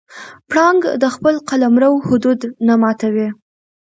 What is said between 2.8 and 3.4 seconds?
ماتوي.